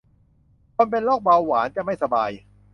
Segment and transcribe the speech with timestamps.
[0.75, 2.31] คนเป็นโรคเบาหวาน จะไม่สบาย